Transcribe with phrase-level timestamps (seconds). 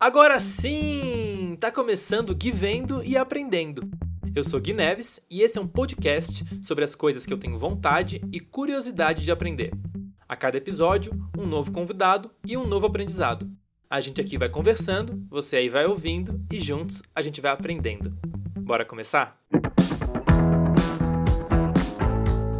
[0.00, 1.56] Agora sim!
[1.58, 3.90] Tá começando Gui Vendo e Aprendendo.
[4.32, 7.58] Eu sou Gui Neves e esse é um podcast sobre as coisas que eu tenho
[7.58, 9.72] vontade e curiosidade de aprender.
[10.28, 13.50] A cada episódio, um novo convidado e um novo aprendizado.
[13.90, 18.16] A gente aqui vai conversando, você aí vai ouvindo e juntos a gente vai aprendendo.
[18.60, 19.36] Bora começar?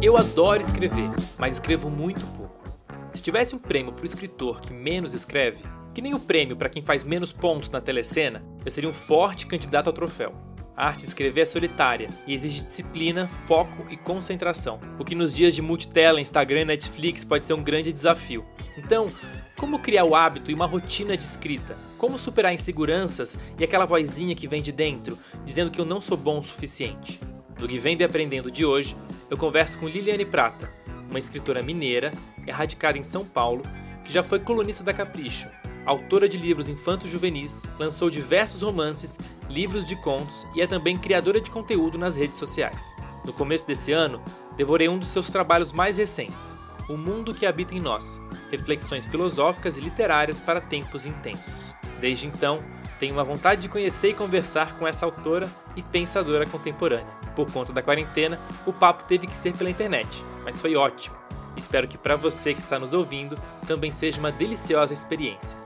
[0.01, 2.65] Eu adoro escrever, mas escrevo muito pouco.
[3.13, 5.63] Se tivesse um prêmio para o escritor que menos escreve,
[5.99, 9.45] que nem o prêmio para quem faz menos pontos na telecena, eu seria um forte
[9.45, 10.33] candidato ao troféu.
[10.73, 15.35] A arte de escrever é solitária e exige disciplina, foco e concentração, o que nos
[15.35, 18.45] dias de multitela, Instagram e Netflix pode ser um grande desafio.
[18.77, 19.11] Então,
[19.57, 21.77] como criar o hábito e uma rotina de escrita?
[21.97, 26.15] Como superar inseguranças e aquela vozinha que vem de dentro, dizendo que eu não sou
[26.15, 27.19] bom o suficiente?
[27.59, 28.95] No que vem de aprendendo de hoje,
[29.29, 30.71] eu converso com Liliane Prata,
[31.09, 32.13] uma escritora mineira,
[32.47, 33.63] erradicada em São Paulo,
[34.05, 35.49] que já foi colunista da Capricho,
[35.89, 39.17] autora de livros infantos juvenis, lançou diversos romances,
[39.49, 42.95] livros de contos e é também criadora de conteúdo nas redes sociais.
[43.25, 44.21] No começo desse ano,
[44.55, 46.55] devorei um dos seus trabalhos mais recentes,
[46.87, 48.19] O Mundo que Habita em Nós
[48.51, 51.53] Reflexões Filosóficas e Literárias para Tempos Intensos.
[51.99, 52.59] Desde então,
[52.99, 57.19] tenho uma vontade de conhecer e conversar com essa autora e pensadora contemporânea.
[57.35, 61.15] Por conta da quarentena, o papo teve que ser pela internet, mas foi ótimo.
[61.55, 65.57] Espero que para você que está nos ouvindo também seja uma deliciosa experiência.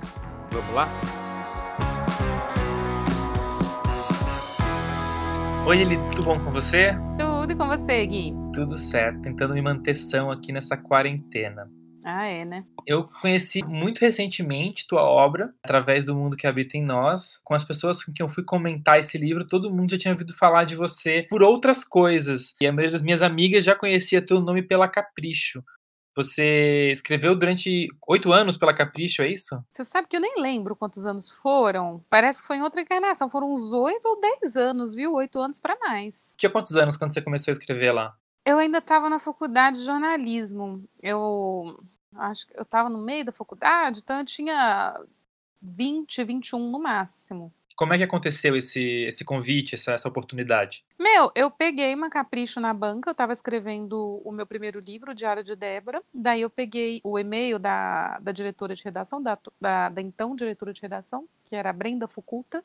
[0.54, 0.88] Vamos lá?
[5.66, 6.92] Oi, Eli, tudo bom com você?
[7.18, 8.36] Tudo com você, Gui?
[8.54, 11.68] Tudo certo, tentando me manter são aqui nessa quarentena.
[12.06, 12.64] Ah, é, né?
[12.86, 17.40] Eu conheci muito recentemente tua obra, através do mundo que habita em nós.
[17.44, 20.36] Com as pessoas com quem eu fui comentar esse livro, todo mundo já tinha ouvido
[20.36, 22.54] falar de você por outras coisas.
[22.62, 25.64] E a maioria das minhas amigas já conhecia teu nome pela Capricho.
[26.16, 29.64] Você escreveu durante oito anos pela Capricho, é isso?
[29.72, 32.04] Você sabe que eu nem lembro quantos anos foram.
[32.10, 33.30] Parece que foi em outra encarnação.
[33.30, 35.14] Foram uns oito ou dez anos, viu?
[35.14, 36.36] Oito anos para mais.
[36.38, 38.16] Tinha quantos anos quando você começou a escrever lá?
[38.46, 40.84] Eu ainda estava na faculdade de jornalismo.
[41.02, 41.80] Eu
[42.16, 45.00] acho que eu estava no meio da faculdade, então eu tinha
[45.62, 47.52] 20, 21 no máximo.
[47.76, 50.84] Como é que aconteceu esse, esse convite, essa, essa oportunidade?
[51.00, 55.16] Meu, eu peguei uma capricho na banca, eu estava escrevendo o meu primeiro livro, o
[55.16, 56.02] Diário de Débora.
[56.14, 60.74] Daí eu peguei o e-mail da, da diretora de redação, da, da, da então diretora
[60.74, 62.64] de redação, que era a Brenda Fuculta.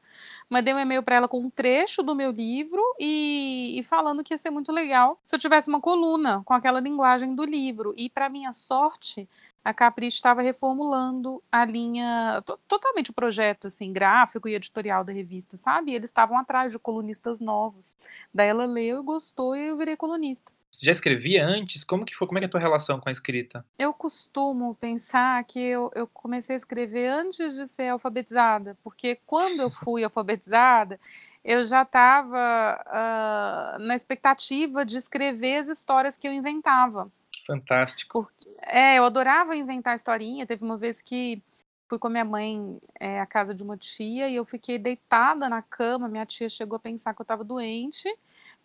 [0.49, 4.33] Mandei um e-mail para ela com um trecho do meu livro e, e, falando que
[4.33, 7.95] ia ser muito legal se eu tivesse uma coluna com aquela linguagem do livro.
[7.97, 9.29] E, para minha sorte,
[9.69, 15.59] a Capricho estava reformulando a linha, totalmente o projeto assim, gráfico e editorial da revista,
[15.59, 15.93] sabe?
[15.93, 17.95] E eles estavam atrás de colunistas novos.
[18.33, 20.51] Daí ela leu e gostou e eu virei colunista.
[20.73, 21.85] Você já escrevia antes?
[21.85, 22.27] Como que foi?
[22.27, 23.63] Como é, que é a tua relação com a escrita?
[23.79, 29.61] Eu costumo pensar que eu, eu comecei a escrever antes de ser alfabetizada, porque quando
[29.61, 30.99] eu fui alfabetizada,
[31.45, 37.13] eu já estava uh, ah, na expectativa de escrever as histórias que eu inventava.
[37.49, 38.25] Fantástico.
[38.25, 40.47] Porque, é, eu adorava inventar historinha.
[40.47, 41.43] Teve uma vez que
[41.89, 45.49] fui com a minha mãe é, à casa de uma tia e eu fiquei deitada
[45.49, 46.09] na cama.
[46.09, 48.07] Minha tia chegou a pensar que eu estava doente,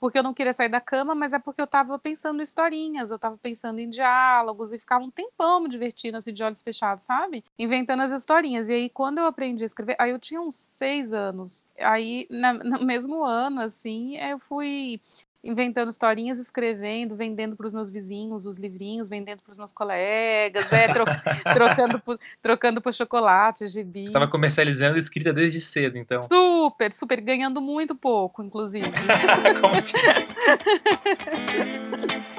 [0.02, 3.10] porque eu não queria sair da cama, mas é porque eu estava pensando em historinhas,
[3.10, 7.06] eu estava pensando em diálogos e ficava um tempão me divertindo, assim, de olhos fechados,
[7.06, 7.42] sabe?
[7.58, 8.68] Inventando as historinhas.
[8.68, 11.66] E aí, quando eu aprendi a escrever, aí eu tinha uns seis anos.
[11.80, 15.00] Aí, na, no mesmo ano, assim, eu fui
[15.44, 20.72] inventando historinhas, escrevendo, vendendo para os meus vizinhos os livrinhos, vendendo para os meus colegas,
[20.72, 21.04] é, tro
[21.54, 24.06] trocando, por, trocando por chocolate, gibi.
[24.06, 26.22] Estava comercializando escrita desde cedo, então.
[26.22, 28.90] Super, super, ganhando muito pouco, inclusive.
[29.60, 29.98] Como assim?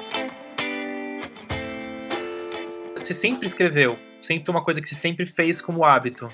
[2.95, 3.99] Você sempre escreveu?
[4.19, 6.27] Sempre uma coisa que você sempre fez como hábito?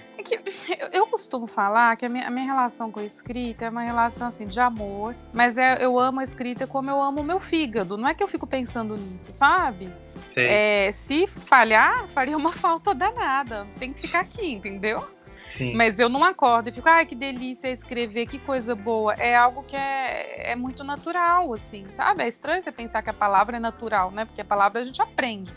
[1.21, 4.47] Costumo falar que a minha, a minha, relação com a escrita é uma relação assim
[4.47, 7.95] de amor, mas é, eu amo a escrita como eu amo o meu fígado.
[7.95, 9.93] Não é que eu fico pensando nisso, sabe?
[10.35, 13.67] É, se falhar, faria uma falta danada.
[13.77, 15.07] Tem que ficar aqui, entendeu?
[15.49, 15.75] Sim.
[15.75, 19.13] Mas eu não acordo e fico, ai, que delícia escrever, que coisa boa.
[19.13, 22.23] É algo que é, é muito natural, assim, sabe?
[22.23, 24.25] É estranho você pensar que a palavra é natural, né?
[24.25, 25.53] Porque a palavra a gente aprende.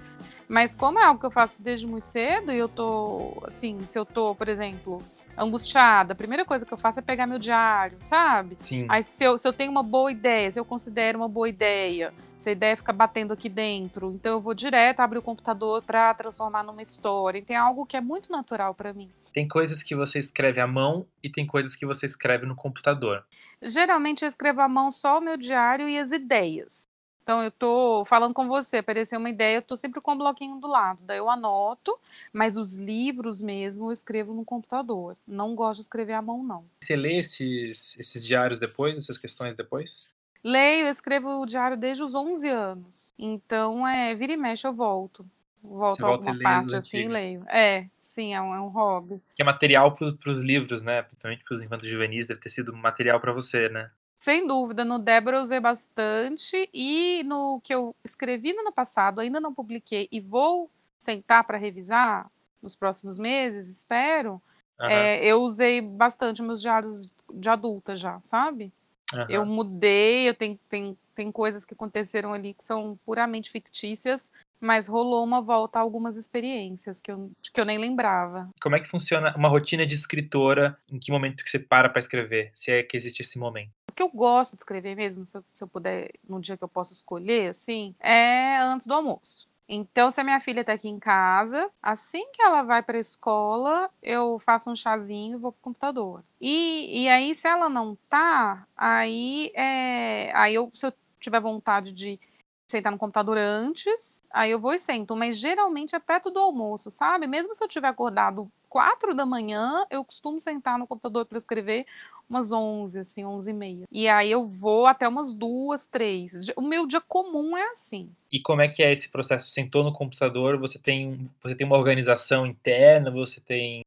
[0.47, 3.99] Mas como é algo que eu faço desde muito cedo e eu tô, assim, se
[3.99, 5.03] eu tô, por exemplo,
[5.37, 8.57] angustiada, a primeira coisa que eu faço é pegar meu diário, sabe?
[8.61, 8.87] Sim.
[8.89, 12.13] Aí se eu, se eu tenho uma boa ideia, se eu considero uma boa ideia,
[12.39, 16.13] se a ideia fica batendo aqui dentro, então eu vou direto abrir o computador para
[16.13, 17.43] transformar numa história.
[17.43, 19.11] tem algo que é muito natural para mim.
[19.33, 23.25] Tem coisas que você escreve à mão e tem coisas que você escreve no computador.
[23.63, 26.85] Geralmente eu escrevo à mão só o meu diário e as ideias.
[27.25, 30.19] Então eu tô falando com você, apareceu uma ideia, eu tô sempre com o um
[30.19, 31.01] bloquinho do lado.
[31.03, 31.99] Daí eu anoto,
[32.31, 35.17] mas os livros mesmo eu escrevo no computador.
[35.27, 36.67] Não gosto de escrever à mão, não.
[36.83, 40.13] Você lê esses, esses diários depois, essas questões depois?
[40.45, 43.15] Leio, eu escrevo o diário desde os 11 anos.
[43.19, 45.25] Então, é, vira e mexe eu volto.
[45.63, 47.45] Volto Você alguma parte assim e leio.
[47.49, 49.19] É, sim, é um, é um hobby.
[49.35, 51.01] Que é material para os livros, né?
[51.01, 53.91] Principalmente para os infantos juvenis, deve ter sido material para você, né?
[54.25, 59.21] Sem dúvida, no Débora eu usei bastante e no que eu escrevi no ano passado,
[59.21, 62.31] ainda não publiquei e vou sentar para revisar
[62.63, 64.41] nos próximos meses, espero.
[64.81, 64.87] Uhum.
[64.89, 68.73] É, eu usei bastante meus diários de adulta já, sabe?
[69.13, 69.27] Uhum.
[69.29, 74.89] Eu mudei, eu tenho, tem, tem coisas que aconteceram ali que são puramente fictícias, mas
[74.89, 78.49] rolou uma volta a algumas experiências que eu, que eu nem lembrava.
[78.61, 80.79] Como é que funciona uma rotina de escritora?
[80.91, 82.51] Em que momento que você para para escrever?
[82.55, 83.71] Se é que existe esse momento?
[83.91, 86.65] O que eu gosto de escrever mesmo, se eu, se eu puder, no dia que
[86.65, 89.47] eu posso escolher, assim, é antes do almoço.
[89.69, 93.01] Então, se a minha filha está aqui em casa, assim que ela vai para a
[93.01, 96.23] escola, eu faço um chazinho e vou pro computador.
[96.41, 100.93] E, e aí, se ela não tá, aí, é, aí eu, se eu
[101.25, 102.21] tiver vontade de
[102.67, 106.91] sentar no computador antes, aí eu vou e sento, mas geralmente é perto do almoço,
[106.91, 107.27] sabe?
[107.27, 111.87] Mesmo se eu tiver acordado quatro da manhã, eu costumo sentar no computador para escrever
[112.29, 113.85] umas 11, assim, 11 e meia.
[113.93, 116.49] E aí eu vou até umas duas, três.
[116.57, 118.11] O meu dia comum é assim.
[118.33, 119.47] E como é que é esse processo?
[119.47, 123.85] Você sentou no computador, você tem, você tem uma organização interna, você tem...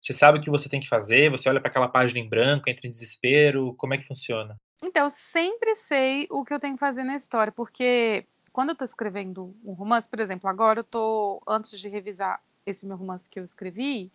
[0.00, 2.68] Você sabe o que você tem que fazer, você olha para aquela página em branco,
[2.68, 4.56] entra em desespero, como é que funciona?
[4.82, 8.72] Então, eu sempre sei o que eu tenho que fazer na história, porque quando eu
[8.72, 13.28] estou escrevendo um romance, por exemplo, agora eu estou, antes de revisar esse meu romance
[13.28, 14.10] que eu escrevi,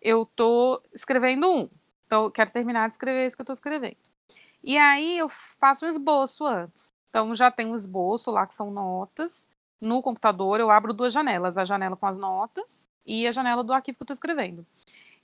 [0.00, 1.70] eu estou escrevendo um.
[2.06, 3.96] Então, eu quero terminar de escrever esse que eu estou escrevendo.
[4.62, 5.28] E aí eu
[5.58, 6.94] faço um esboço antes.
[7.08, 9.48] Então, já tem um esboço lá que são notas.
[9.80, 13.72] No computador, eu abro duas janelas: a janela com as notas e a janela do
[13.72, 14.66] arquivo que eu estou escrevendo.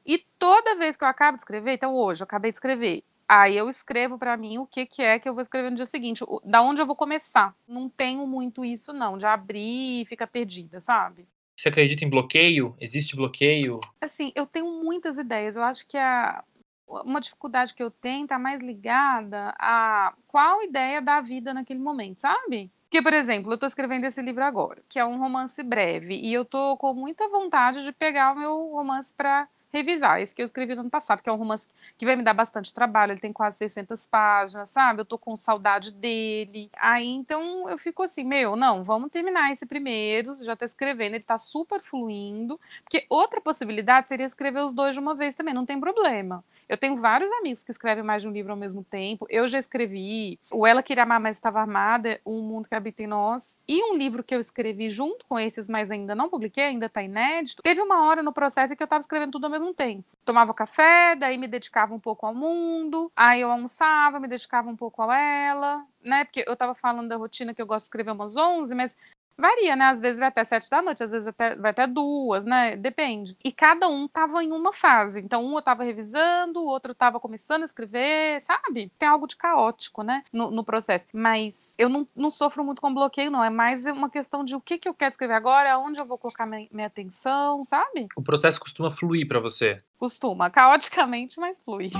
[0.06, 3.56] E toda vez que eu acabo de escrever, então hoje eu acabei de escrever, aí
[3.56, 6.24] eu escrevo para mim o que, que é que eu vou escrever no dia seguinte,
[6.44, 7.54] da onde eu vou começar.
[7.66, 11.26] Não tenho muito isso, não, de abrir e ficar perdida, sabe?
[11.56, 12.76] Você acredita em bloqueio?
[12.78, 13.80] Existe bloqueio?
[14.00, 15.56] Assim, eu tenho muitas ideias.
[15.56, 16.44] Eu acho que a,
[16.86, 22.20] uma dificuldade que eu tenho está mais ligada a qual ideia da vida naquele momento,
[22.20, 22.70] sabe?
[22.82, 26.32] Porque, por exemplo, eu estou escrevendo esse livro agora, que é um romance breve, e
[26.32, 30.20] eu estou com muita vontade de pegar o meu romance para revisar.
[30.20, 32.34] Esse que eu escrevi no ano passado, que é um romance que vai me dar
[32.34, 35.00] bastante trabalho, ele tem quase 600 páginas, sabe?
[35.00, 36.70] Eu tô com saudade dele.
[36.76, 41.24] Aí, então, eu fico assim, meu, não, vamos terminar esse primeiro, já tá escrevendo, ele
[41.24, 45.66] tá super fluindo, porque outra possibilidade seria escrever os dois de uma vez também, não
[45.66, 46.44] tem problema.
[46.68, 49.26] Eu tenho vários amigos que escrevem mais de um livro ao mesmo tempo.
[49.30, 53.06] Eu já escrevi O Ela Queria Amar, Mas Estava Armada, Um Mundo que Habita em
[53.06, 53.60] Nós.
[53.68, 57.02] E um livro que eu escrevi junto com esses, mas ainda não publiquei, ainda está
[57.02, 57.62] inédito.
[57.62, 60.04] Teve uma hora no processo que eu estava escrevendo tudo ao mesmo tempo.
[60.24, 63.10] Tomava café, daí me dedicava um pouco ao mundo.
[63.14, 66.24] Aí eu almoçava, me dedicava um pouco a ela, né?
[66.24, 68.96] Porque eu estava falando da rotina que eu gosto de escrever umas 11, mas
[69.38, 69.86] Varia, né?
[69.86, 72.76] Às vezes vai até sete da noite, às vezes até, vai até duas, né?
[72.76, 73.36] Depende.
[73.44, 75.20] E cada um tava em uma fase.
[75.20, 78.90] Então, um eu tava revisando, o outro tava começando a escrever, sabe?
[78.98, 80.22] Tem algo de caótico, né?
[80.32, 81.06] No, no processo.
[81.12, 83.44] Mas eu não, não sofro muito com bloqueio, não.
[83.44, 86.18] É mais uma questão de o que, que eu quero escrever agora, aonde eu vou
[86.18, 88.08] colocar minha, minha atenção, sabe?
[88.16, 89.82] O processo costuma fluir para você?
[89.98, 90.50] Costuma.
[90.50, 91.90] Caoticamente, mas flui.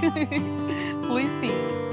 [1.07, 1.86] flui sim.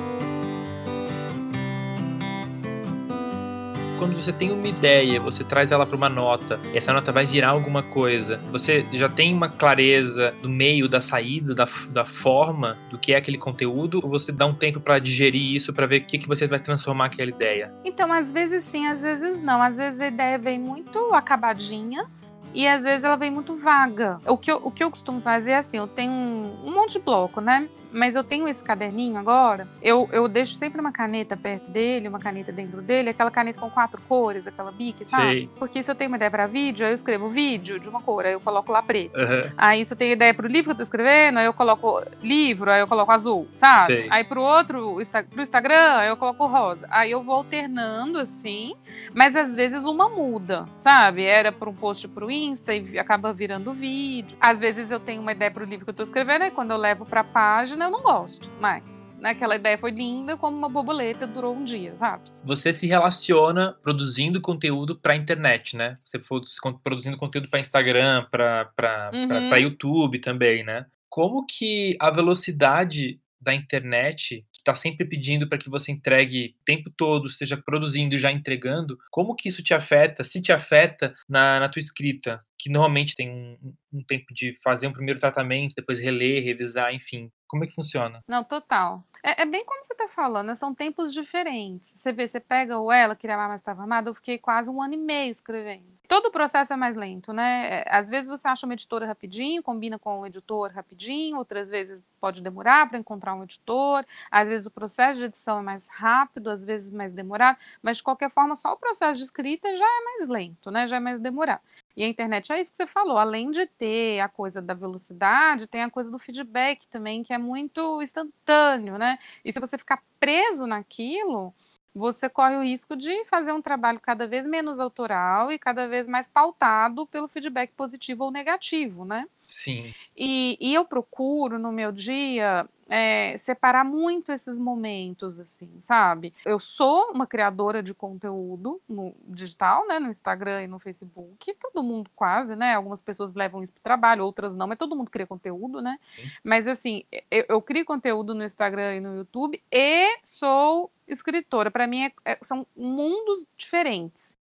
[4.03, 7.25] Quando você tem uma ideia, você traz ela para uma nota, e essa nota vai
[7.25, 12.77] virar alguma coisa, você já tem uma clareza do meio, da saída, da, da forma
[12.89, 16.01] do que é aquele conteúdo, ou você dá um tempo para digerir isso, para ver
[16.01, 17.74] o que, que você vai transformar aquela ideia?
[17.86, 19.62] Então, às vezes sim, às vezes não.
[19.62, 22.05] Às vezes a ideia vem muito acabadinha,
[22.53, 24.19] e às vezes ela vem muito vaga.
[24.27, 26.93] O que eu, o que eu costumo fazer é assim: eu tenho um, um monte
[26.93, 27.69] de bloco, né?
[27.93, 32.19] Mas eu tenho esse caderninho agora, eu, eu deixo sempre uma caneta perto dele, uma
[32.19, 35.23] caneta dentro dele, aquela caneta com quatro cores, aquela bique, sabe?
[35.23, 35.50] Sei.
[35.57, 38.25] Porque se eu tenho uma ideia para vídeo, aí eu escrevo vídeo de uma cor,
[38.25, 39.17] aí eu coloco lá preto.
[39.17, 39.51] Uhum.
[39.57, 42.71] Aí se eu tenho ideia pro livro que eu tô escrevendo, aí eu coloco livro,
[42.71, 43.93] aí eu coloco azul, sabe?
[43.93, 44.07] Sei.
[44.09, 44.97] Aí pro outro,
[45.29, 46.88] pro Instagram, aí eu coloco rosa.
[46.89, 48.75] Aí eu vou alternando assim,
[49.13, 51.23] mas às vezes uma muda, sabe?
[51.23, 54.38] Era para um post pro Insta e acaba virando vídeo.
[54.39, 56.77] Às vezes eu tenho uma ideia pro livro que eu tô escrevendo, aí quando eu
[56.77, 59.09] levo pra página, eu não gosto mais.
[59.19, 59.31] Né?
[59.31, 62.29] Aquela ideia foi linda, como uma borboleta, durou um dia, sabe?
[62.43, 65.97] Você se relaciona produzindo conteúdo para internet, né?
[66.03, 66.41] Você for
[66.83, 69.57] produzindo conteúdo para Instagram, para uhum.
[69.57, 70.85] YouTube também, né?
[71.09, 76.65] Como que a velocidade da internet, que está sempre pedindo para que você entregue o
[76.65, 81.13] tempo todo, esteja produzindo e já entregando, como que isso te afeta, se te afeta
[81.27, 82.41] na, na tua escrita?
[82.57, 87.29] Que normalmente tem um, um tempo de fazer um primeiro tratamento, depois reler, revisar, enfim.
[87.53, 88.24] Como é que funciona?
[88.27, 89.03] Não, total.
[89.22, 90.55] É, é bem como você está falando, né?
[90.55, 91.88] são tempos diferentes.
[91.88, 94.81] Você vê, você pega o Ela, que Amar, Mas Estava Amada, eu fiquei quase um
[94.81, 95.93] ano e meio escrevendo.
[96.07, 97.81] Todo o processo é mais lento, né?
[97.81, 102.03] É, às vezes você acha uma editora rapidinho, combina com o editor rapidinho, outras vezes
[102.19, 106.50] pode demorar para encontrar um editor, às vezes o processo de edição é mais rápido,
[106.50, 110.03] às vezes mais demorado, mas de qualquer forma, só o processo de escrita já é
[110.03, 110.88] mais lento, né?
[110.88, 111.62] Já é mais demorado.
[111.95, 115.67] E a internet é isso que você falou, além de ter a coisa da velocidade,
[115.67, 119.19] tem a coisa do feedback também, que é muito instantâneo, né?
[119.45, 121.53] E se você ficar preso naquilo,
[121.93, 126.07] você corre o risco de fazer um trabalho cada vez menos autoral e cada vez
[126.07, 129.27] mais pautado pelo feedback positivo ou negativo, né?
[129.53, 129.93] Sim.
[130.17, 136.33] E, e eu procuro no meu dia é, separar muito esses momentos, assim, sabe?
[136.43, 140.00] Eu sou uma criadora de conteúdo no digital, né?
[140.00, 141.53] No Instagram e no Facebook.
[141.53, 142.74] Todo mundo quase, né?
[142.74, 146.00] Algumas pessoas levam isso para o trabalho, outras não, mas todo mundo cria conteúdo, né?
[146.15, 146.31] Sim.
[146.43, 151.69] Mas assim, eu, eu, crio conteúdo no Instagram e no YouTube e sou escritora.
[151.69, 154.39] Para mim é, é, são mundos diferentes.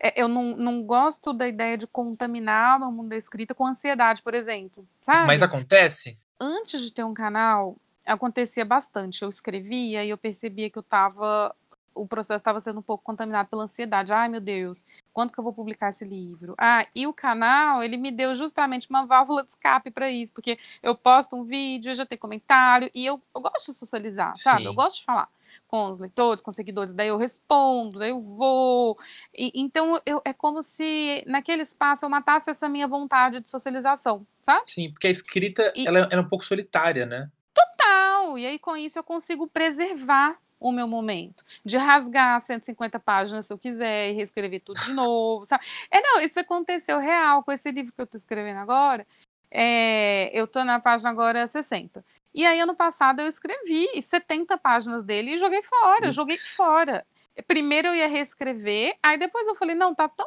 [0.00, 4.22] É, eu não, não gosto da ideia de contaminar o mundo da escrita com ansiedade,
[4.22, 4.86] por exemplo.
[5.00, 5.26] Sabe?
[5.26, 6.18] Mas acontece?
[6.40, 9.22] Antes de ter um canal, acontecia bastante.
[9.22, 11.54] Eu escrevia e eu percebia que eu estava
[11.98, 14.12] o processo estava sendo um pouco contaminado pela ansiedade.
[14.12, 16.54] Ai, meu Deus, quando que eu vou publicar esse livro?
[16.56, 20.58] Ah, e o canal, ele me deu justamente uma válvula de escape para isso, porque
[20.80, 24.62] eu posto um vídeo, já tem comentário, e eu, eu gosto de socializar, sabe?
[24.62, 24.66] Sim.
[24.66, 25.28] Eu gosto de falar
[25.66, 28.98] com os leitores, com os seguidores, daí eu respondo, daí eu vou.
[29.34, 34.26] E, então eu, é como se naquele espaço eu matasse essa minha vontade de socialização,
[34.42, 34.62] sabe?
[34.66, 37.30] Sim, porque a escrita e, ela é um pouco solitária, né?
[37.54, 38.38] Total!
[38.38, 41.44] E aí com isso eu consigo preservar o meu momento.
[41.64, 45.64] De rasgar 150 páginas se eu quiser e reescrever tudo de novo, sabe?
[45.90, 49.06] É, não, isso aconteceu real com esse livro que eu tô escrevendo agora.
[49.50, 52.04] É, eu tô na página agora 60.
[52.34, 57.06] E aí, ano passado, eu escrevi 70 páginas dele e joguei fora, eu joguei fora.
[57.46, 60.26] Primeiro eu ia reescrever, aí depois eu falei, não, tá tão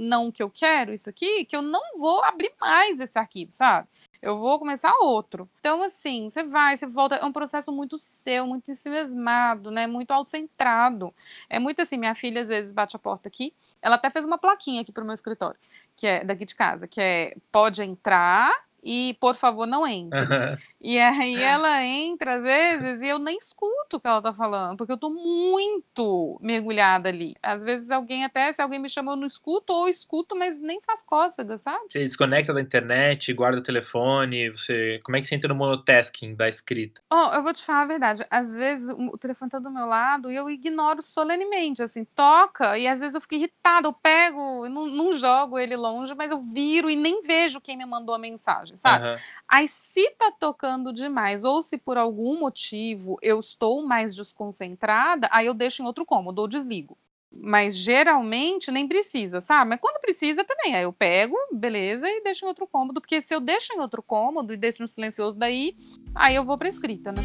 [0.00, 3.86] não que eu quero isso aqui, que eu não vou abrir mais esse arquivo, sabe?
[4.20, 5.48] Eu vou começar outro.
[5.60, 7.14] Então, assim, você vai, você volta.
[7.16, 9.86] É um processo muito seu, muito ensimesmado, né?
[9.86, 11.14] Muito autocentrado.
[11.48, 13.54] É muito assim, minha filha às vezes bate a porta aqui.
[13.80, 15.58] Ela até fez uma plaquinha aqui pro meu escritório,
[15.94, 20.18] que é daqui de casa, que é pode entrar e por favor não entre.
[20.18, 20.56] Uhum.
[20.80, 24.76] E aí ela entra às vezes e eu nem escuto o que ela tá falando,
[24.76, 27.34] porque eu tô muito mergulhada ali.
[27.42, 30.80] Às vezes alguém até, se alguém me chama, eu não escuto, ou escuto, mas nem
[30.80, 31.86] faz cócega, sabe?
[31.88, 35.00] Você desconecta da internet, guarda o telefone, você.
[35.02, 37.00] Como é que você entra no monotasking da escrita?
[37.10, 38.26] Ó, oh, eu vou te falar a verdade.
[38.30, 42.86] Às vezes o telefone tá do meu lado e eu ignoro solenemente, assim, toca, e
[42.86, 46.40] às vezes eu fico irritada, eu pego, eu não, não jogo ele longe, mas eu
[46.40, 49.06] viro e nem vejo quem me mandou a mensagem, sabe?
[49.06, 49.16] Uhum.
[49.48, 55.46] Aí se tá tocando demais, ou se por algum motivo eu estou mais desconcentrada, aí
[55.46, 56.96] eu deixo em outro cômodo ou desligo.
[57.30, 59.70] Mas geralmente nem precisa, sabe?
[59.70, 63.34] Mas quando precisa também, aí eu pego, beleza, e deixo em outro cômodo, porque se
[63.34, 65.76] eu deixo em outro cômodo e deixo no silencioso daí,
[66.14, 67.22] aí eu vou pra escrita, né?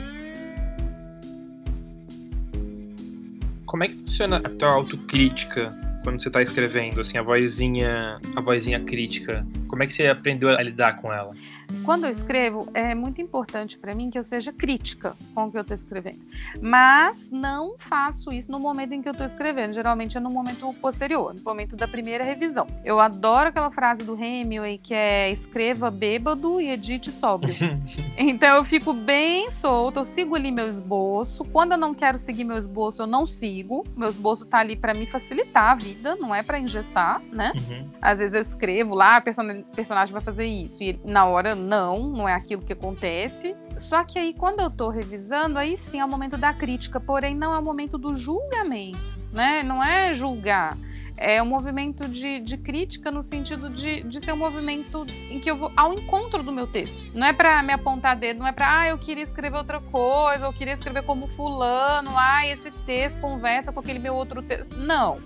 [3.65, 5.73] Como é que funciona a tua autocrítica
[6.03, 9.47] quando você está escrevendo, assim, a vozinha, a vozinha crítica?
[9.73, 11.33] Como é que você aprendeu a lidar com ela?
[11.83, 15.57] Quando eu escrevo, é muito importante para mim que eu seja crítica com o que
[15.57, 16.19] eu estou escrevendo.
[16.61, 19.73] Mas não faço isso no momento em que eu estou escrevendo.
[19.73, 22.67] Geralmente é no momento posterior, no momento da primeira revisão.
[22.85, 27.53] Eu adoro aquela frase do Hemingway que é escreva bêbado e edite sóbrio.
[28.17, 31.43] então eu fico bem solta, eu sigo ali meu esboço.
[31.45, 33.83] Quando eu não quero seguir meu esboço, eu não sigo.
[33.95, 37.51] Meu esboço tá ali para me facilitar a vida, não é para engessar, né?
[37.55, 37.89] Uhum.
[38.01, 39.21] Às vezes eu escrevo lá, a
[39.75, 43.55] personagem vai fazer isso e na hora não, não é aquilo que acontece.
[43.77, 47.35] Só que aí, quando eu tô revisando, aí sim é o momento da crítica, porém
[47.35, 48.99] não é o momento do julgamento,
[49.31, 49.63] né?
[49.63, 50.77] Não é julgar.
[51.15, 55.49] É um movimento de, de crítica no sentido de, de ser um movimento em que
[55.49, 57.11] eu vou ao encontro do meu texto.
[57.13, 60.45] Não é para me apontar dedo, não é para, ah, eu queria escrever outra coisa,
[60.45, 64.75] eu queria escrever como fulano, ah, esse texto conversa com aquele meu outro texto.
[64.75, 65.17] Não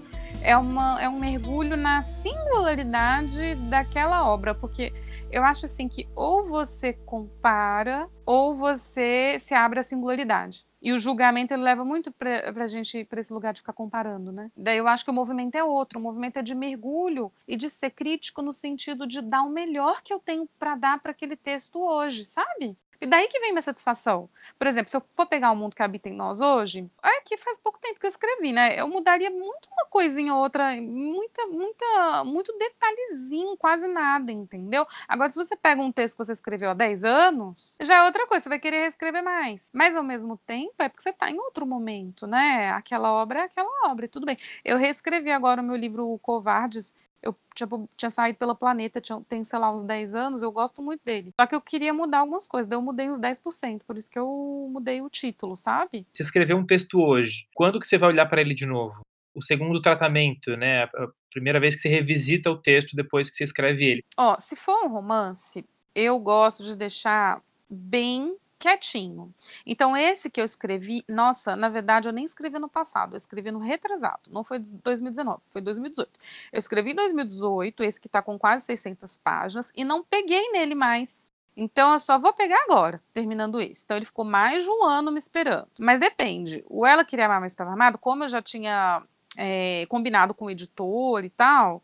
[0.47, 4.93] é, uma, é um mergulho na singularidade daquela obra, porque
[5.29, 10.65] eu acho assim que ou você compara ou você se abre à singularidade.
[10.81, 14.31] E o julgamento ele leva muito pra, pra gente para esse lugar de ficar comparando,
[14.31, 14.49] né?
[14.55, 17.69] Daí eu acho que o movimento é outro, o movimento é de mergulho e de
[17.69, 21.35] ser crítico no sentido de dar o melhor que eu tenho para dar para aquele
[21.35, 22.77] texto hoje, sabe?
[22.99, 24.29] E daí que vem minha satisfação.
[24.57, 27.37] Por exemplo, se eu for pegar o mundo que habita em nós hoje, é que
[27.37, 28.79] faz pouco tempo que eu escrevi, né?
[28.79, 34.85] Eu mudaria muito uma coisinha ou outra, muita, muita, muito detalhezinho, quase nada, entendeu?
[35.07, 38.25] Agora, se você pega um texto que você escreveu há 10 anos, já é outra
[38.27, 39.69] coisa, você vai querer reescrever mais.
[39.73, 42.71] Mas ao mesmo tempo, é porque você está em outro momento, né?
[42.71, 44.37] Aquela obra é aquela obra, tudo bem.
[44.63, 49.43] Eu reescrevi agora o meu livro Covardes, eu tinha, tinha saído pela Planeta, tinha, tem,
[49.43, 51.31] sei lá, uns 10 anos, eu gosto muito dele.
[51.39, 54.19] Só que eu queria mudar algumas coisas, daí eu mudei uns 10%, por isso que
[54.19, 56.05] eu mudei o título, sabe?
[56.13, 59.01] Você escreveu um texto hoje, quando que você vai olhar para ele de novo?
[59.33, 60.83] O segundo tratamento, né?
[60.83, 64.03] A primeira vez que você revisita o texto depois que você escreve ele.
[64.17, 69.33] Ó, se for um romance, eu gosto de deixar bem quietinho.
[69.65, 73.51] Então, esse que eu escrevi, nossa, na verdade, eu nem escrevi no passado, eu escrevi
[73.51, 76.19] no retrasado, não foi 2019, foi 2018.
[76.51, 80.75] Eu escrevi em 2018, esse que tá com quase 600 páginas, e não peguei nele
[80.75, 81.27] mais.
[81.55, 83.83] Então, eu só vou pegar agora, terminando esse.
[83.83, 85.67] Então, ele ficou mais de um ano me esperando.
[85.79, 86.63] Mas depende.
[86.69, 89.01] O Ela Queria Amar, Mas Estava Armado, como eu já tinha
[89.35, 91.81] é, combinado com o editor e tal,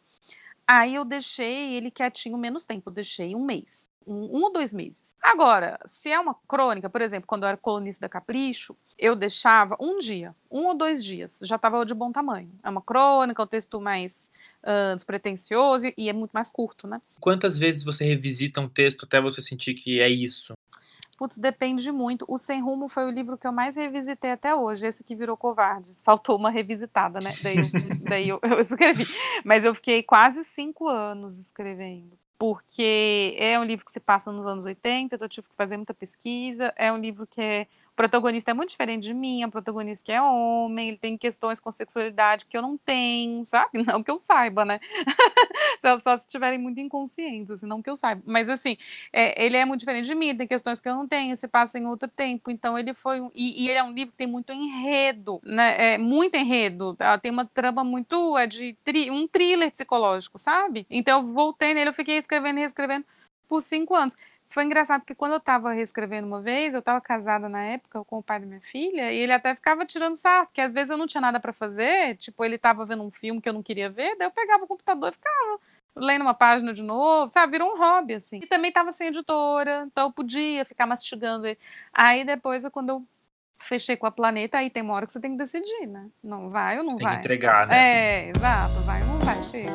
[0.68, 4.74] aí eu deixei ele quietinho menos tempo, eu deixei um mês um, um, ou dois
[4.74, 5.16] meses.
[5.22, 9.76] Agora, se é uma crônica, por exemplo, quando eu era colunista da Capricho, eu deixava
[9.80, 12.52] um dia, um ou dois dias, já estava de bom tamanho.
[12.64, 14.32] É uma crônica, um texto mais
[14.64, 17.02] uh, despretensioso e é muito mais curto, né?
[17.20, 20.54] Quantas vezes você revisita um texto até você sentir que é isso?
[21.18, 22.26] Putz, depende muito.
[22.28, 25.38] O Sem Rumo foi o livro que eu mais revisitei até hoje, esse que virou
[25.38, 26.02] Covardes.
[26.02, 27.34] Faltou uma revisitada, né?
[27.42, 27.64] Daí, eu,
[28.10, 29.06] daí eu, eu escrevi.
[29.44, 34.46] Mas eu fiquei quase cinco anos escrevendo porque é um livro que se passa nos
[34.46, 36.74] anos 80, então eu tive que fazer muita pesquisa.
[36.76, 40.12] É um livro que é protagonista é muito diferente de mim, é um protagonista que
[40.12, 43.70] é homem, ele tem questões com sexualidade que eu não tenho, sabe?
[43.94, 44.80] Não que eu saiba, né?
[46.02, 48.22] só, se estiverem muito inconscientes, assim, não que eu saiba.
[48.26, 48.78] Mas assim,
[49.12, 51.78] é, ele é muito diferente de mim, tem questões que eu não tenho, se passa
[51.78, 52.50] em outro tempo.
[52.50, 53.20] Então ele foi.
[53.36, 55.94] E, e ele é um livro que tem muito enredo, né?
[55.94, 56.96] É, muito enredo.
[56.96, 57.18] Tá?
[57.18, 58.38] Tem uma trama muito.
[58.38, 60.86] É de tri, um thriller psicológico, sabe?
[60.90, 63.06] Então eu voltei nele, eu fiquei escrevendo e reescrevendo
[63.48, 64.16] por cinco anos.
[64.54, 68.20] Foi engraçado porque quando eu estava reescrevendo uma vez, eu estava casada na época com
[68.20, 70.98] o pai da minha filha, e ele até ficava tirando sarro, porque às vezes eu
[70.98, 73.90] não tinha nada para fazer, tipo, ele estava vendo um filme que eu não queria
[73.90, 75.60] ver, daí eu pegava o computador e ficava
[75.96, 77.54] lendo uma página de novo, sabe?
[77.54, 78.42] Virou um hobby, assim.
[78.44, 81.58] E também estava sem editora, então eu podia ficar mastigando ele.
[81.92, 83.04] Aí depois, quando eu
[83.60, 86.06] fechei com a Planeta, aí tem uma hora que você tem que decidir, né?
[86.24, 87.14] Não vai ou não tem vai?
[87.14, 87.76] Tem que entregar, né?
[87.76, 88.80] É, exato.
[88.82, 89.72] Vai ou não vai, chega.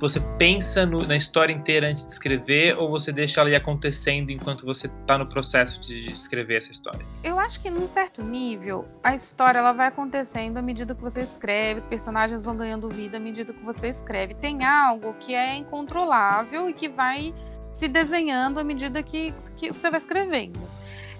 [0.00, 4.30] Você pensa no, na história inteira antes de escrever ou você deixa ela ir acontecendo
[4.30, 7.04] enquanto você está no processo de escrever essa história?
[7.22, 11.20] Eu acho que num certo nível a história ela vai acontecendo à medida que você
[11.20, 14.32] escreve, os personagens vão ganhando vida à medida que você escreve.
[14.32, 17.34] Tem algo que é incontrolável e que vai
[17.70, 20.58] se desenhando à medida que, que você vai escrevendo.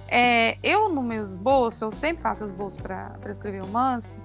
[0.09, 4.19] É, eu no meu esboço, eu sempre faço esboço para escrever romance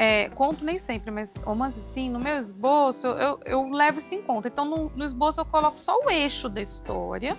[0.00, 4.22] é, conto nem sempre, mas romance sim, no meu esboço eu, eu levo isso em
[4.22, 4.46] conta.
[4.46, 7.36] Então no, no esboço eu coloco só o eixo da história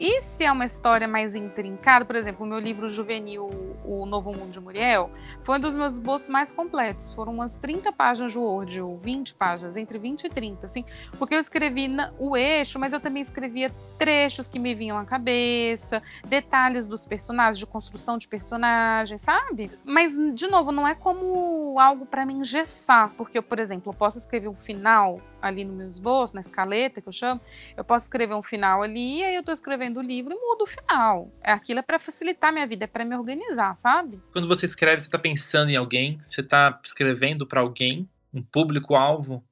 [0.00, 3.50] e se é uma história mais intrincada, por exemplo, o meu livro juvenil,
[3.84, 5.10] O Novo Mundo de Muriel,
[5.44, 7.12] foi um dos meus esboços mais completos.
[7.12, 10.86] Foram umas 30 páginas de Word, ou 20 páginas, entre 20 e 30, assim,
[11.18, 16.02] porque eu escrevi o eixo, mas eu também escrevia trechos que me vinham à cabeça,
[16.24, 19.70] detalhes dos personagens, de construção de personagens, sabe?
[19.84, 23.94] Mas, de novo, não é como algo para me engessar, porque eu, por exemplo, eu
[23.94, 27.40] posso escrever um final ali no meu esboço, na escaleta que eu chamo,
[27.76, 30.62] eu posso escrever um final ali, e aí eu tô escrevendo o livro e mudo
[30.62, 31.30] o final.
[31.42, 34.20] É, aquilo é para facilitar minha vida, é para me organizar, sabe?
[34.32, 36.20] Quando você escreve, você tá pensando em alguém?
[36.22, 38.08] Você tá escrevendo para alguém?
[38.32, 39.42] Um público-alvo?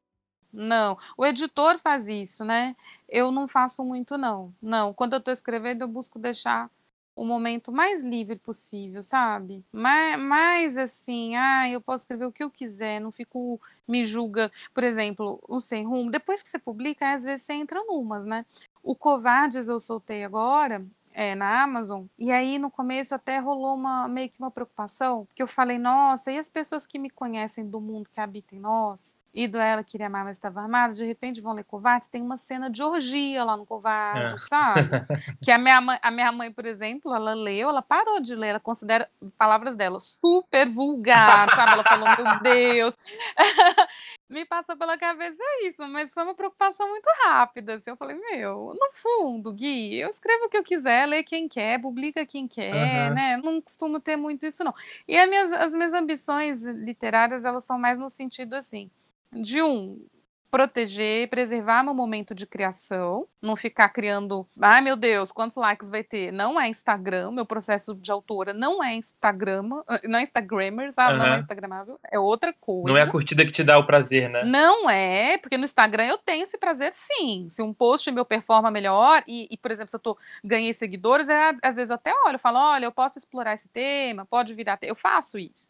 [0.52, 2.74] Não, o editor faz isso, né?
[3.08, 4.52] Eu não faço muito, não.
[4.62, 6.70] Não, quando eu tô escrevendo, eu busco deixar
[7.18, 9.64] o momento mais livre possível, sabe?
[9.72, 14.52] Mais, mais assim, ah, eu posso escrever o que eu quiser, não fico, me julga.
[14.72, 18.46] Por exemplo, o Sem Rumo, depois que você publica, às vezes você entra numas, né?
[18.84, 22.04] O Covardes eu soltei agora, é, na Amazon.
[22.16, 26.30] E aí, no começo, até rolou uma, meio que uma preocupação, porque eu falei, nossa,
[26.30, 29.16] e as pessoas que me conhecem do mundo que habita em nós?
[29.38, 32.36] E do Ela Queria Amar, mas estava armado, de repente vão ler Covardes, tem uma
[32.36, 34.48] cena de orgia lá no Covardes, é.
[34.48, 34.90] sabe?
[35.40, 38.48] que a minha, mãe, a minha mãe, por exemplo, ela leu, ela parou de ler,
[38.48, 41.70] ela considera, palavras dela, super vulgar, sabe?
[41.70, 42.98] Ela falou, meu Deus.
[44.28, 47.74] me passou pela cabeça isso, mas foi uma preocupação muito rápida.
[47.74, 51.48] Assim, eu falei, meu, no fundo, Gui, eu escrevo o que eu quiser, lê quem
[51.48, 53.14] quer, publica quem quer, uhum.
[53.14, 53.36] né?
[53.36, 54.74] Não costumo ter muito isso, não.
[55.06, 58.90] E as minhas, as minhas ambições literárias, elas são mais no sentido assim,
[59.32, 59.98] de um,
[60.50, 66.02] proteger, preservar meu momento de criação, não ficar criando, ai meu Deus, quantos likes vai
[66.02, 66.32] ter?
[66.32, 71.18] Não é Instagram, meu processo de autora não é Instagram, não é Instagrammer, sabe?
[71.18, 71.18] Uhum.
[71.18, 72.88] Não é Instagramável, é outra coisa.
[72.88, 74.42] Não é a curtida que te dá o prazer, né?
[74.44, 77.46] Não é, porque no Instagram eu tenho esse prazer sim.
[77.50, 81.28] Se um post meu performa melhor e, e por exemplo, se eu tô, ganhei seguidores,
[81.28, 84.54] é, às vezes eu até olho, eu falo, olha, eu posso explorar esse tema, pode
[84.54, 85.68] virar, eu faço isso.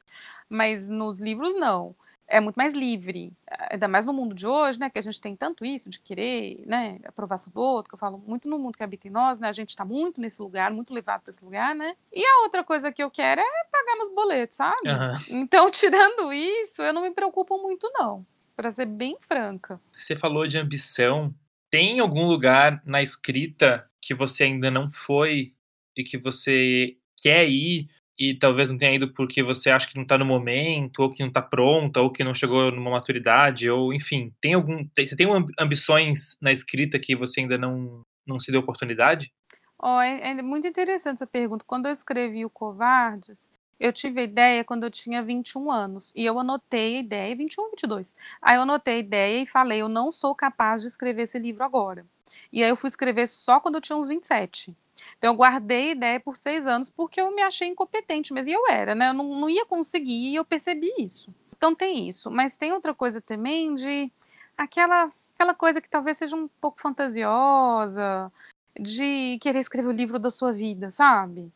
[0.49, 1.95] Mas nos livros não
[2.29, 3.33] é muito mais livre,
[3.71, 6.63] ainda mais no mundo de hoje, né, que a gente tem tanto isso de querer,
[6.67, 9.49] né, aprovação do outro, que eu falo muito no mundo que habita em nós, né,
[9.49, 12.63] a gente está muito nesse lugar, muito levado para esse lugar, né, e a outra
[12.63, 14.89] coisa que eu quero é pagar meus boletos, sabe?
[14.89, 15.41] Uhum.
[15.41, 19.81] Então, tirando isso, eu não me preocupo muito não, para ser bem franca.
[19.91, 21.35] Você falou de ambição,
[21.71, 25.55] tem algum lugar na escrita que você ainda não foi
[25.97, 30.03] e que você quer ir e talvez não tenha ido porque você acha que não
[30.03, 33.95] está no momento, ou que não está pronta, ou que não chegou numa maturidade, ou
[33.95, 34.85] enfim, tem algum.
[34.89, 35.27] Tem, você tem
[35.59, 39.33] ambições na escrita que você ainda não, não se deu oportunidade?
[39.81, 41.65] Oh, é, é muito interessante essa pergunta.
[41.65, 46.13] Quando eu escrevi o Covardes, eu tive a ideia quando eu tinha 21 anos.
[46.17, 48.17] E eu anotei a ideia, 21, 22.
[48.43, 51.63] Aí eu anotei a ideia e falei: eu não sou capaz de escrever esse livro
[51.63, 52.05] agora.
[52.53, 54.77] E aí eu fui escrever só quando eu tinha uns 27.
[55.19, 58.69] Então, eu guardei a ideia por seis anos porque eu me achei incompetente, mas eu
[58.69, 59.11] era, né?
[59.11, 61.33] Eu não, não ia conseguir e eu percebi isso.
[61.57, 62.31] Então, tem isso.
[62.31, 64.11] Mas tem outra coisa também de
[64.57, 68.31] aquela, aquela coisa que talvez seja um pouco fantasiosa,
[68.79, 71.53] de querer escrever o livro da sua vida, sabe?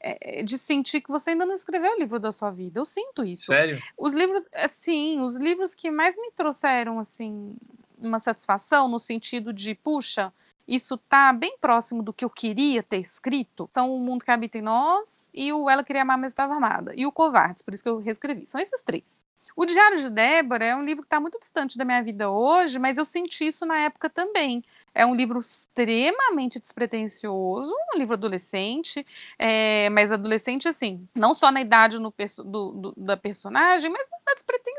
[0.00, 2.80] É, de sentir que você ainda não escreveu o livro da sua vida.
[2.80, 3.46] Eu sinto isso.
[3.46, 3.80] Sério?
[3.96, 7.54] Os livros, sim, os livros que mais me trouxeram, assim,
[7.98, 10.32] uma satisfação no sentido de, puxa,
[10.66, 13.68] isso tá bem próximo do que eu queria ter escrito.
[13.70, 16.92] São O Mundo que Habita em Nós e o Ela Queria Amar, Mas Estava Armada.
[16.96, 18.46] E o Covardes, por isso que eu reescrevi.
[18.46, 19.26] São esses três.
[19.54, 22.78] O Diário de Débora é um livro que está muito distante da minha vida hoje,
[22.78, 24.64] mas eu senti isso na época também.
[24.94, 29.06] É um livro extremamente despretensioso, um livro adolescente,
[29.38, 32.12] é, mas adolescente, assim, não só na idade no,
[32.44, 34.18] do, do, da personagem, mas na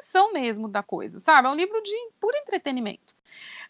[0.04, 1.48] despretensão mesmo da coisa, sabe?
[1.48, 3.16] É um livro de puro entretenimento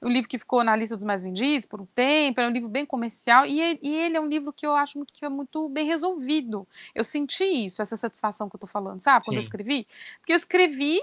[0.02, 2.68] um livro que ficou na lista dos mais vendidos por um tempo, é um livro
[2.68, 5.70] bem comercial, e, e ele é um livro que eu acho muito, que é muito
[5.70, 6.68] bem resolvido.
[6.94, 9.24] Eu senti isso, essa satisfação que eu tô falando, sabe?
[9.24, 9.40] Quando Sim.
[9.40, 9.88] eu escrevi.
[10.20, 11.00] Porque eu escrevi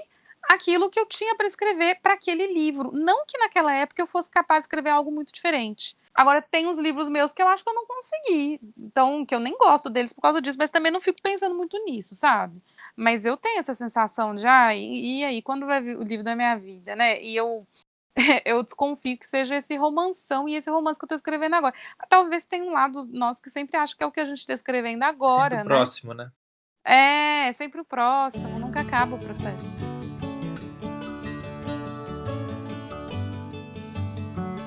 [0.50, 2.90] aquilo que eu tinha para escrever para aquele livro.
[2.92, 5.96] Não que naquela época eu fosse capaz de escrever algo muito diferente.
[6.14, 8.60] Agora, tem uns livros meus que eu acho que eu não consegui.
[8.76, 11.82] Então, que eu nem gosto deles por causa disso, mas também não fico pensando muito
[11.84, 12.60] nisso, sabe?
[12.96, 16.24] Mas eu tenho essa sensação de, ah, e, e aí, quando vai vir o livro
[16.24, 17.22] da minha vida, né?
[17.22, 17.66] E eu
[18.44, 21.74] eu desconfio que seja esse romanção e esse romance que eu estou escrevendo agora.
[22.08, 24.52] Talvez tenha um lado nosso que sempre acha que é o que a gente está
[24.52, 25.76] escrevendo agora, sempre né?
[25.76, 26.30] próximo, né?
[26.84, 29.64] É, sempre o próximo, nunca acaba o processo.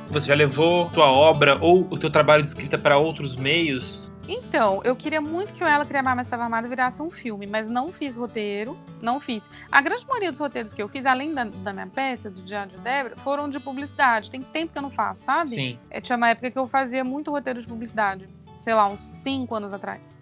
[0.10, 4.13] Você já levou tua obra ou o teu trabalho de escrita para outros meios?
[4.28, 7.46] Então, eu queria muito que o Ela Queria Amar, Mas Estava Amada virasse um filme,
[7.46, 9.50] mas não fiz roteiro, não fiz.
[9.70, 12.72] A grande maioria dos roteiros que eu fiz, além da, da minha peça, do Diário
[12.72, 14.32] de Débora, foram de publicidade.
[14.32, 15.50] Tem tempo que eu não faço, sabe?
[15.50, 15.80] Sim.
[15.90, 18.30] É, tinha uma época que eu fazia muito roteiro de publicidade,
[18.62, 20.18] sei lá, uns cinco anos atrás.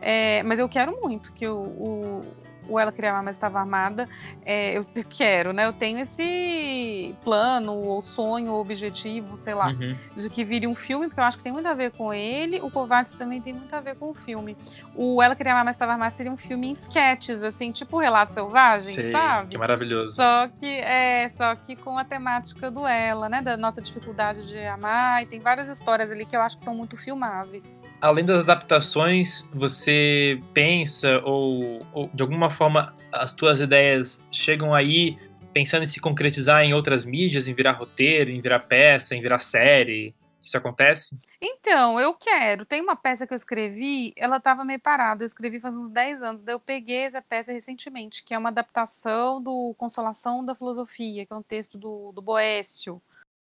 [0.00, 2.26] É, mas eu quero muito que o, o
[2.70, 4.08] o Ela Queria Amar, mas estava armada.
[4.44, 5.66] É, eu quero, né?
[5.66, 9.96] Eu tenho esse plano, ou sonho, ou objetivo, sei lá, uhum.
[10.16, 12.60] de que vire um filme, porque eu acho que tem muito a ver com ele.
[12.60, 14.56] O Covardes também tem muito a ver com o filme.
[14.94, 18.32] O Ela Queria Amar, mas estava armada seria um filme em sketches, assim, tipo Relato
[18.32, 19.50] Selvagem, Sei, sabe?
[19.50, 20.12] Que maravilhoso.
[20.12, 23.42] Só que, é, só que com a temática do ela, né?
[23.42, 25.22] Da nossa dificuldade de amar.
[25.22, 27.82] E tem várias histórias ali que eu acho que são muito filmáveis.
[28.00, 35.18] Além das adaptações, você pensa ou, ou de alguma forma as tuas ideias chegam aí
[35.52, 39.40] pensando em se concretizar em outras mídias, em virar roteiro, em virar peça, em virar
[39.40, 40.14] série?
[40.42, 41.14] Isso acontece?
[41.40, 42.64] Então, eu quero.
[42.64, 45.22] Tem uma peça que eu escrevi, ela estava meio parada.
[45.22, 48.48] Eu escrevi faz uns 10 anos, daí eu peguei essa peça recentemente, que é uma
[48.48, 53.00] adaptação do Consolação da Filosofia, que é um texto do, do Boécio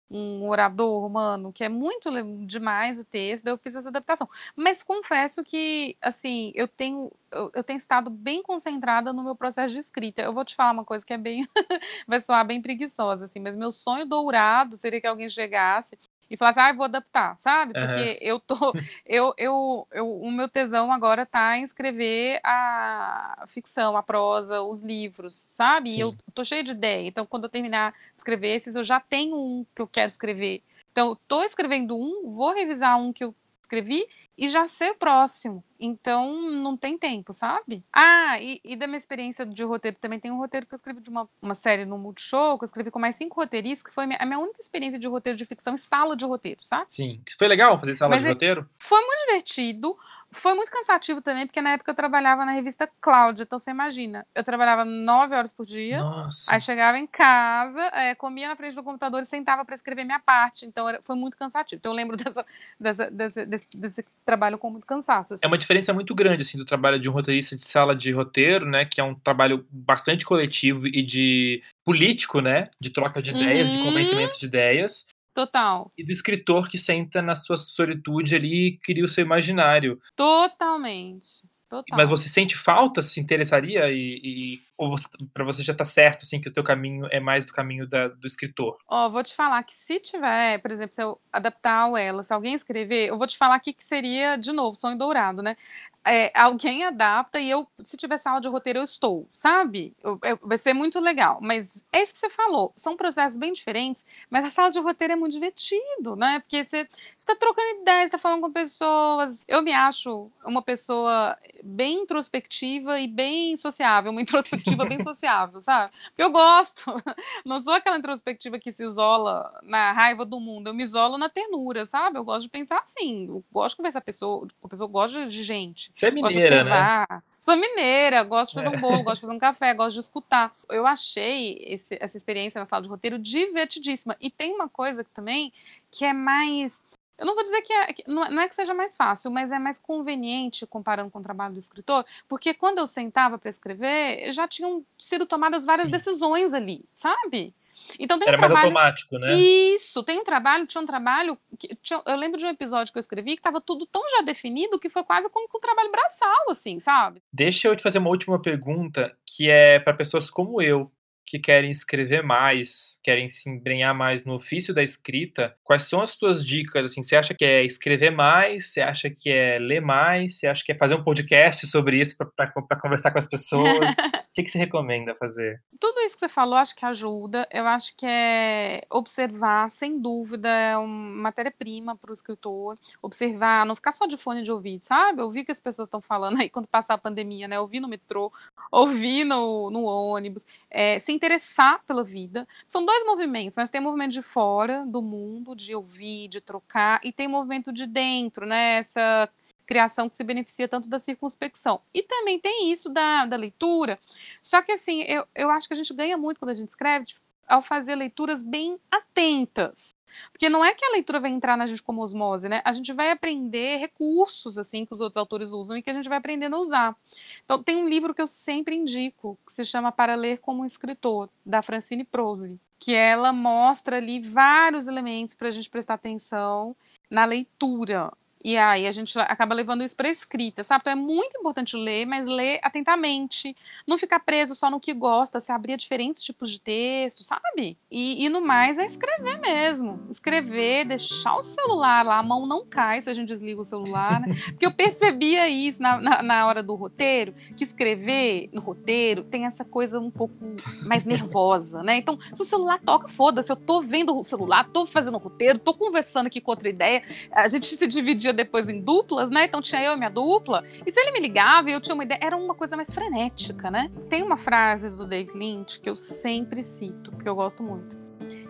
[0.10, 2.10] um orador romano, que é muito
[2.46, 4.28] demais o texto, eu fiz essa adaptação.
[4.56, 9.74] Mas confesso que, assim, eu tenho, eu, eu, tenho estado bem concentrada no meu processo
[9.74, 10.22] de escrita.
[10.22, 11.48] Eu vou te falar uma coisa que é bem,
[12.08, 15.98] vai soar bem preguiçosa, assim, mas meu sonho dourado seria que alguém chegasse
[16.30, 17.74] e falar assim, ah, vou adaptar, sabe?
[17.74, 18.18] Porque uhum.
[18.22, 18.56] eu tô.
[19.06, 24.82] Eu, eu, eu, o meu tesão agora tá em escrever a ficção, a prosa, os
[24.82, 25.90] livros, sabe?
[25.90, 25.98] Sim.
[25.98, 27.08] E eu tô cheia de ideia.
[27.08, 30.62] Então, quando eu terminar de escrever esses, eu já tenho um que eu quero escrever.
[30.92, 33.34] Então, tô escrevendo um, vou revisar um que eu
[33.70, 35.64] escrevi e já ser o próximo.
[35.80, 37.84] Então, não tem tempo, sabe?
[37.94, 41.00] Ah, e, e, da minha experiência de roteiro, também tem um roteiro que eu escrevi
[41.00, 44.04] de uma, uma série no Multishow, que eu escrevi com mais cinco roteiristas, que foi
[44.04, 46.86] a minha, a minha única experiência de roteiro de ficção em sala de roteiro, sabe?
[46.92, 47.22] Sim.
[47.38, 48.70] Foi legal fazer sala Mas de é, roteiro?
[48.78, 49.98] Foi muito divertido.
[50.32, 54.26] Foi muito cansativo também, porque na época eu trabalhava na revista Cláudia, então você imagina,
[54.36, 56.46] eu trabalhava nove horas por dia, Nossa.
[56.48, 60.20] aí chegava em casa, é, comia na frente do computador e sentava para escrever minha
[60.20, 61.80] parte, então era, foi muito cansativo.
[61.80, 62.46] Então eu lembro dessa,
[62.80, 65.34] dessa desse, desse, desse, trabalho com muito cansaço.
[65.34, 65.46] Assim.
[65.46, 68.66] É uma diferença muito grande, assim, do trabalho de um roteirista de sala de roteiro,
[68.66, 73.72] né, que é um trabalho bastante coletivo e de político, né, de troca de ideias,
[73.72, 73.78] uhum.
[73.78, 75.08] de convencimento de ideias,
[75.40, 75.90] Total.
[75.98, 79.98] E do escritor que senta na sua solitude ali e cria o seu imaginário.
[80.14, 81.48] Totalmente.
[81.70, 81.96] Total.
[81.96, 84.96] Mas você sente falta, se interessaria e, e ou
[85.34, 88.08] para você já tá certo assim que o teu caminho é mais do caminho da,
[88.08, 88.78] do escritor?
[88.88, 92.24] Ó, oh, vou te falar que se tiver, por exemplo, se eu adaptar o ela,
[92.24, 95.56] se alguém escrever, eu vou te falar aqui que seria de novo sonho dourado, né?
[96.06, 99.96] É, alguém adapta e eu, se tiver sala de roteiro, eu estou, sabe?
[100.04, 101.40] Eu, eu, vai ser muito legal.
[101.42, 102.72] Mas é isso que você falou.
[102.76, 106.40] São processos bem diferentes, mas a sala de roteiro é muito divertido, né?
[106.40, 109.46] Porque você está trocando ideias, está falando com pessoas.
[109.48, 115.92] Eu me acho uma pessoa bem introspectiva e bem sociável, uma introspectiva bem sociável, sabe?
[116.08, 116.84] Porque eu gosto.
[117.46, 121.30] Não sou aquela introspectiva que se isola na raiva do mundo, eu me isolo na
[121.30, 122.18] ternura, sabe?
[122.18, 125.28] Eu gosto de pensar assim, eu gosto de conversar com a pessoa, a pessoa gosta
[125.28, 125.89] de gente.
[125.94, 127.06] Você é mineira, né?
[127.40, 128.78] Sou mineira, gosto de fazer é.
[128.78, 130.54] um bolo, gosto de fazer um café, gosto de escutar.
[130.70, 134.16] Eu achei esse, essa experiência na sala de roteiro divertidíssima.
[134.20, 135.54] E tem uma coisa também
[135.90, 136.84] que é mais
[137.20, 139.60] eu não vou dizer que, é, que não, é, que seja mais fácil, mas é
[139.60, 144.48] mais conveniente comparando com o trabalho do escritor, porque quando eu sentava para escrever, já
[144.48, 145.92] tinham sido tomadas várias Sim.
[145.92, 147.54] decisões ali, sabe?
[148.00, 149.34] Então tem Era um mais automático, né?
[149.34, 151.38] Isso, tem um trabalho, tinha um trabalho.
[151.58, 154.22] Que, tinha, eu lembro de um episódio que eu escrevi que estava tudo tão já
[154.22, 157.22] definido que foi quase como um trabalho braçal, assim, sabe?
[157.32, 160.92] Deixa eu te fazer uma última pergunta, que é para pessoas como eu,
[161.30, 166.16] que querem escrever mais, querem se embrenhar mais no ofício da escrita, quais são as
[166.16, 166.90] tuas dicas?
[166.90, 168.72] Assim, você acha que é escrever mais?
[168.72, 170.40] Você acha que é ler mais?
[170.40, 173.96] Você acha que é fazer um podcast sobre isso para conversar com as pessoas?
[174.30, 175.62] o que, que você recomenda fazer?
[175.80, 177.48] Tudo isso que você falou, acho que ajuda.
[177.52, 182.76] Eu acho que é observar, sem dúvida, é uma matéria-prima para o escritor.
[183.04, 185.22] Observar, não ficar só de fone de ouvido, sabe?
[185.22, 187.60] Ouvir o que as pessoas estão falando aí quando passar a pandemia, né?
[187.60, 188.32] Ouvir no metrô,
[188.72, 190.48] ouvir no, no ônibus.
[190.72, 192.48] É, se interessar pela vida.
[192.68, 193.68] São dois movimentos, né?
[193.68, 197.74] Tem o movimento de fora do mundo, de ouvir, de trocar, e tem o movimento
[197.74, 198.78] de dentro, né?
[198.78, 199.30] Essa
[199.68, 201.82] criação que se beneficia tanto da circunspecção.
[201.94, 204.00] E também tem isso da, da leitura.
[204.42, 207.06] Só que, assim, eu, eu acho que a gente ganha muito quando a gente escreve
[207.06, 209.96] tipo, ao fazer leituras bem atentas.
[210.32, 212.62] Porque não é que a leitura vai entrar na gente como osmose, né?
[212.66, 216.10] A gente vai aprender recursos, assim, que os outros autores usam e que a gente
[216.10, 216.96] vai aprendendo a usar.
[217.44, 220.66] Então, tem um livro que eu sempre indico, que se chama Para Ler como um
[220.66, 226.76] Escritor, da Francine Prose, que ela mostra ali vários elementos para a gente prestar atenção
[227.10, 228.12] na leitura.
[228.44, 230.82] E aí a gente acaba levando isso para escrita, sabe?
[230.82, 235.42] Então é muito importante ler, mas ler atentamente, não ficar preso só no que gosta,
[235.42, 237.78] se abrir a diferentes tipos de texto, sabe?
[237.92, 240.08] E, e no mais é escrever mesmo.
[240.10, 244.22] Escrever, deixar o celular lá, a mão não cai se a gente desliga o celular,
[244.22, 244.34] né?
[244.52, 249.46] Porque eu percebia isso na, na, na hora do roteiro, que escrever no roteiro tem
[249.46, 250.36] essa coisa um pouco
[250.82, 251.98] mais nervosa, né?
[251.98, 255.60] Então, se o celular toca, foda-se, eu tô vendo o celular, tô fazendo o roteiro,
[255.60, 259.46] tô conversando aqui com outra ideia, a gente se dividia dividia depois em duplas, né?
[259.46, 260.64] Então tinha eu e minha dupla.
[260.86, 263.70] E se ele me ligava e eu tinha uma ideia, era uma coisa mais frenética,
[263.70, 263.92] né?
[264.10, 267.98] Tem uma frase do David Lynch que eu sempre cito, porque eu gosto muito.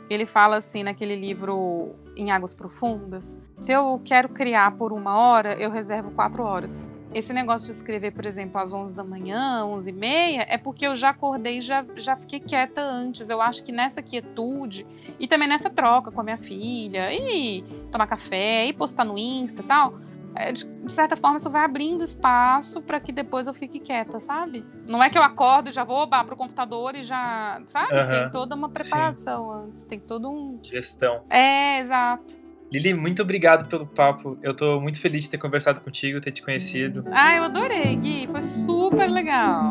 [0.09, 5.53] Ele fala assim naquele livro Em Águas Profundas: se eu quero criar por uma hora,
[5.55, 6.93] eu reservo quatro horas.
[7.13, 10.85] Esse negócio de escrever, por exemplo, às 11 da manhã, 11 e meia, é porque
[10.85, 13.29] eu já acordei e já, já fiquei quieta antes.
[13.29, 14.85] Eu acho que nessa quietude
[15.19, 19.61] e também nessa troca com a minha filha, e tomar café, e postar no Insta
[19.61, 19.99] e tal,
[20.35, 24.65] é, de, certa forma isso vai abrindo espaço para que depois eu fique quieta, sabe?
[24.85, 27.93] Não é que eu acordo e já vou para o computador e já, sabe?
[27.93, 28.09] Uhum.
[28.09, 29.69] Tem toda uma preparação Sim.
[29.69, 31.23] antes, tem todo um gestão.
[31.29, 32.48] É, exato.
[32.71, 34.37] Lili, muito obrigado pelo papo.
[34.43, 37.03] Eu tô muito feliz de ter conversado contigo, ter te conhecido.
[37.11, 38.27] Ah, eu adorei, Gui.
[38.27, 39.63] Foi super legal.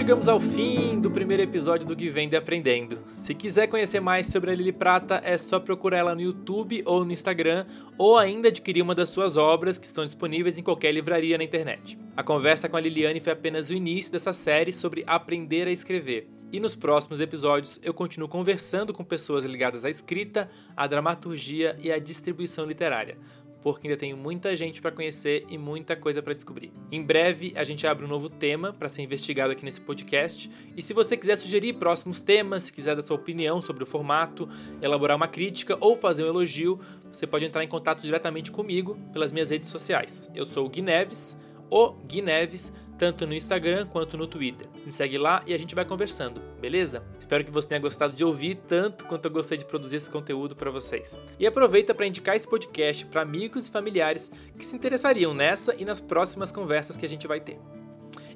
[0.00, 3.00] Chegamos ao fim do primeiro episódio do Que Vende Aprendendo.
[3.08, 7.04] Se quiser conhecer mais sobre a Lili Prata, é só procurar ela no YouTube ou
[7.04, 7.66] no Instagram,
[7.98, 11.98] ou ainda adquirir uma das suas obras que estão disponíveis em qualquer livraria na internet.
[12.16, 16.30] A conversa com a Liliane foi apenas o início dessa série sobre aprender a escrever.
[16.50, 21.92] E nos próximos episódios eu continuo conversando com pessoas ligadas à escrita, à dramaturgia e
[21.92, 23.18] à distribuição literária
[23.62, 26.72] porque ainda tenho muita gente para conhecer e muita coisa para descobrir.
[26.90, 30.82] Em breve a gente abre um novo tema para ser investigado aqui nesse podcast, e
[30.82, 34.48] se você quiser sugerir próximos temas, se quiser dar sua opinião sobre o formato,
[34.80, 36.80] elaborar uma crítica ou fazer um elogio,
[37.12, 40.30] você pode entrar em contato diretamente comigo pelas minhas redes sociais.
[40.34, 44.66] Eu sou o Gui Neves, o Gui Neves, tanto no Instagram quanto no Twitter.
[44.84, 47.02] Me segue lá e a gente vai conversando, beleza?
[47.18, 50.54] Espero que você tenha gostado de ouvir tanto quanto eu gostei de produzir esse conteúdo
[50.54, 51.18] para vocês.
[51.38, 55.84] E aproveita para indicar esse podcast para amigos e familiares que se interessariam nessa e
[55.86, 57.58] nas próximas conversas que a gente vai ter.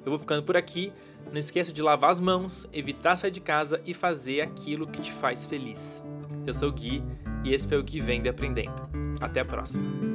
[0.03, 0.91] Eu vou ficando por aqui.
[1.31, 5.11] Não esqueça de lavar as mãos, evitar sair de casa e fazer aquilo que te
[5.11, 6.03] faz feliz.
[6.45, 7.03] Eu sou o Gui
[7.43, 8.73] e esse foi o que vem de aprendendo.
[9.21, 10.14] Até a próxima.